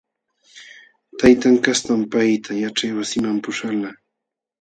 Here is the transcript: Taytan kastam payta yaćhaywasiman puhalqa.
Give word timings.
Taytan 1.19 1.57
kastam 1.67 2.01
payta 2.15 2.51
yaćhaywasiman 2.61 3.37
puhalqa. 3.43 3.93